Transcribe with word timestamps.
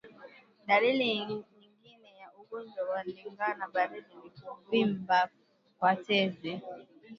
Dalili 0.67 1.05
nyingine 1.19 2.09
ya 2.21 2.27
ugonjwa 2.39 2.83
wa 2.91 2.99
ndigana 3.03 3.65
baridi 3.73 4.13
ni 4.23 4.29
kuvimba 4.39 5.19
kwa 5.79 5.95
tezi 6.05 6.53